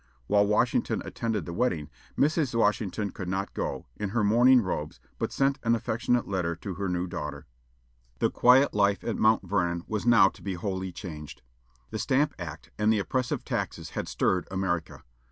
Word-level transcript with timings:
While 0.25 0.47
Washington 0.47 1.03
attended 1.05 1.45
the 1.45 1.53
wedding, 1.53 1.87
Mrs. 2.17 2.55
Washington 2.55 3.11
could 3.11 3.29
not 3.29 3.53
go, 3.53 3.85
in 3.95 4.09
her 4.09 4.23
mourning 4.23 4.59
robes, 4.63 4.99
but 5.19 5.31
sent 5.31 5.59
an 5.61 5.75
affectionate 5.75 6.27
letter 6.27 6.55
to 6.55 6.73
her 6.73 6.89
new 6.89 7.05
daughter. 7.05 7.45
The 8.17 8.31
quiet 8.31 8.73
life 8.73 9.03
at 9.03 9.17
Mount 9.17 9.47
Vernon 9.47 9.83
was 9.85 10.07
now 10.07 10.27
to 10.29 10.41
be 10.41 10.55
wholly 10.55 10.91
changed. 10.91 11.43
The 11.91 11.99
Stamp 11.99 12.33
Act 12.39 12.71
and 12.79 12.91
the 12.91 12.97
oppressive 12.97 13.45
taxes 13.45 13.91
had 13.91 14.07
stirred 14.07 14.47
America. 14.49 15.03